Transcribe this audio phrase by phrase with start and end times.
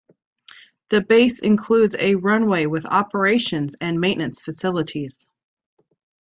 [0.89, 5.29] The base includes a runway with operations and maintenance facilities.